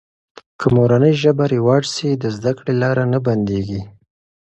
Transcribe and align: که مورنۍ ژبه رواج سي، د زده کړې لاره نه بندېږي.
که 0.59 0.65
مورنۍ 0.75 1.13
ژبه 1.23 1.45
رواج 1.55 1.83
سي، 1.95 2.09
د 2.13 2.23
زده 2.35 2.51
کړې 2.57 2.73
لاره 2.81 3.03
نه 3.13 3.19
بندېږي. 3.25 3.81